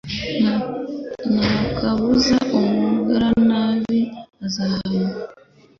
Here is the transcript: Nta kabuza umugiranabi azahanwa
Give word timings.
Nta 1.35 1.51
kabuza 1.77 2.37
umugiranabi 2.57 4.01
azahanwa 4.45 5.09